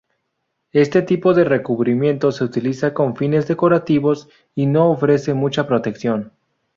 Este 0.71 1.03
tipo 1.03 1.35
de 1.35 1.43
recubrimiento 1.43 2.31
se 2.31 2.43
utiliza 2.43 2.91
con 2.91 3.15
fines 3.15 3.47
decorativos 3.47 4.29
y 4.55 4.65
no 4.65 4.89
ofrece 4.89 5.35
mucha 5.35 5.67
protección. 5.67 6.31